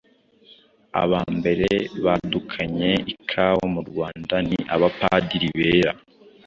Aba 1.01 1.19
mbere 1.37 1.69
badukanye 2.05 2.91
ikawa 3.13 3.63
mu 3.73 3.81
Rwanda 3.89 4.35
ni 4.47 4.59
Abapadiri 4.75 5.49
bera. 5.57 5.91